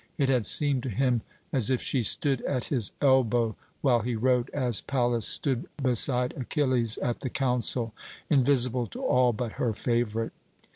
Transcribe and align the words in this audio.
It 0.17 0.29
had 0.29 0.47
seemed 0.47 0.81
to 0.81 0.89
him 0.89 1.21
as 1.53 1.69
if 1.69 1.79
she 1.79 2.01
stood 2.01 2.41
at 2.45 2.65
his 2.73 2.91
elbow 3.01 3.55
while 3.81 3.99
he 3.99 4.15
wrote, 4.15 4.49
as 4.51 4.81
Pallas 4.81 5.27
stood 5.27 5.67
beside 5.79 6.33
Achilles 6.35 6.97
at 6.97 7.19
the 7.19 7.29
council, 7.29 7.93
invisible 8.27 8.87
to 8.87 8.99
all 9.03 9.31
but 9.31 9.51
her 9.61 9.73
favourite. 9.75 10.31